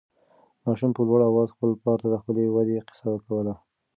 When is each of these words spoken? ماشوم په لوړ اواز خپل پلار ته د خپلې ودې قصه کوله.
ماشوم 0.65 0.91
په 0.95 1.01
لوړ 1.07 1.19
اواز 1.29 1.47
خپل 1.55 1.69
پلار 1.81 1.97
ته 2.03 2.07
د 2.11 2.15
خپلې 2.21 2.43
ودې 2.53 2.85
قصه 2.87 3.09
کوله. 3.25 3.53